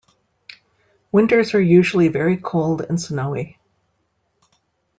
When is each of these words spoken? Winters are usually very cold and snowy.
Winters 1.11 1.53
are 1.53 1.61
usually 1.61 2.07
very 2.07 2.35
cold 2.35 2.81
and 2.81 2.99
snowy. 2.99 3.59